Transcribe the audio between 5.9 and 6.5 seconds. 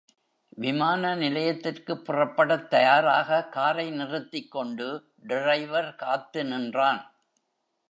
காத்து